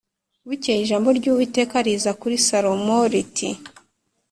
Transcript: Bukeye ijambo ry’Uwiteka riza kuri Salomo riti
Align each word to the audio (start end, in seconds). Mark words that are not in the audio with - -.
Bukeye 0.47 0.79
ijambo 0.83 1.09
ry’Uwiteka 1.17 1.75
riza 1.85 2.11
kuri 2.21 2.35
Salomo 2.47 2.97
riti 3.11 3.49